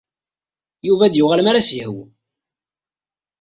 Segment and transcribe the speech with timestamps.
[0.87, 2.03] Yuba ad d-yuɣal mi arq as-yehwu.